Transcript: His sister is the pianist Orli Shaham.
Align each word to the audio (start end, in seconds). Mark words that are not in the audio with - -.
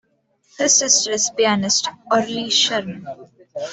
His 0.57 0.77
sister 0.77 1.11
is 1.11 1.27
the 1.29 1.35
pianist 1.35 1.87
Orli 2.09 2.45
Shaham. 2.47 3.05